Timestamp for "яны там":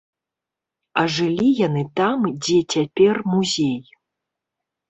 1.67-2.25